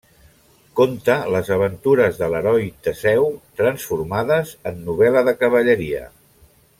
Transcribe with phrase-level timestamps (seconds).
[0.79, 3.29] Conta les aventures de l'heroi Teseu
[3.63, 6.03] transformades en novel·la de cavalleria.